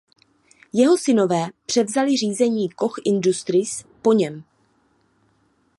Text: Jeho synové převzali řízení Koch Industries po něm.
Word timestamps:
Jeho 0.73 0.97
synové 0.97 1.45
převzali 1.65 2.17
řízení 2.17 2.69
Koch 2.69 2.95
Industries 3.05 3.83
po 4.01 4.13
něm. 4.13 4.43